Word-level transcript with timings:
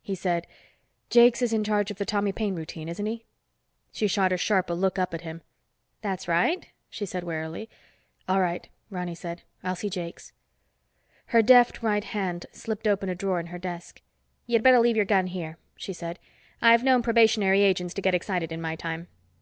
He 0.00 0.14
said, 0.14 0.46
"Jakes 1.10 1.42
is 1.42 1.52
in 1.52 1.62
charge 1.62 1.90
of 1.90 1.98
the 1.98 2.06
Tommy 2.06 2.32
Paine 2.32 2.54
routine, 2.54 2.88
isn't 2.88 3.04
he?" 3.04 3.26
She 3.92 4.08
shot 4.08 4.32
a 4.32 4.38
sharper 4.38 4.72
look 4.74 4.98
up 4.98 5.12
at 5.12 5.20
him. 5.20 5.42
"That's 6.00 6.26
right," 6.26 6.66
she 6.88 7.04
said 7.04 7.22
warily. 7.22 7.68
"All 8.26 8.40
right," 8.40 8.66
Ronny 8.88 9.14
said. 9.14 9.42
"I'll 9.62 9.76
see 9.76 9.90
Jakes." 9.90 10.32
Her 11.26 11.42
deft 11.42 11.82
right 11.82 12.02
hand 12.02 12.46
slipped 12.50 12.88
open 12.88 13.10
a 13.10 13.14
drawer 13.14 13.38
in 13.40 13.48
her 13.48 13.58
desk. 13.58 14.00
"You'd 14.46 14.62
better 14.62 14.80
leave 14.80 14.96
your 14.96 15.04
gun 15.04 15.26
here," 15.26 15.58
she 15.76 15.92
said. 15.92 16.18
"I've 16.62 16.82
known 16.82 17.02
probationary 17.02 17.60
agents 17.60 17.92
to 17.92 18.00
get 18.00 18.14
excited, 18.14 18.52
in 18.52 18.62
my 18.62 18.76
time." 18.76 19.08